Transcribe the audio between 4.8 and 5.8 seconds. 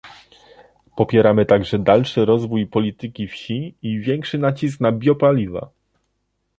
na biopaliwa